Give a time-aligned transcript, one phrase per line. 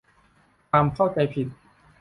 [0.69, 1.47] ความเข้าใจผิด